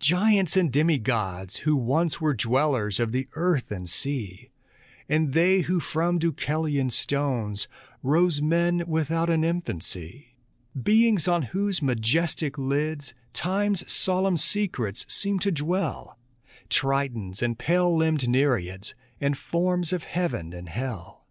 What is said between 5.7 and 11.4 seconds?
from Deucalion's stones, Rose men without an infancy; Beings on